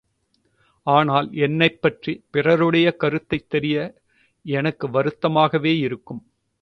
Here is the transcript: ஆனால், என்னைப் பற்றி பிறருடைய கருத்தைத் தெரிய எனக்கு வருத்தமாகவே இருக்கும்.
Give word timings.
ஆனால், 0.83 1.33
என்னைப் 1.33 1.81
பற்றி 1.81 2.23
பிறருடைய 2.31 2.95
கருத்தைத் 2.95 3.49
தெரிய 3.49 4.01
எனக்கு 4.43 4.87
வருத்தமாகவே 4.87 5.77
இருக்கும். 5.77 6.25